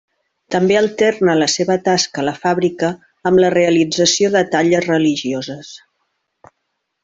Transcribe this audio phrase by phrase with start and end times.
[0.53, 2.91] També alterna la seva tasca a la fàbrica
[3.31, 5.71] amb la realització de talles religioses.